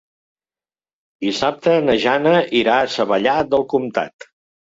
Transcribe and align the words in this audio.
Dissabte 1.25 1.75
na 1.89 1.97
Jana 2.05 2.33
irà 2.61 2.79
a 2.79 2.89
Savallà 2.95 3.37
del 3.53 3.69
Comtat. 3.77 4.29